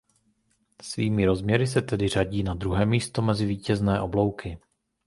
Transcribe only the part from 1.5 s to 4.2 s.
se tedy řadí na druhé místo mezi vítězné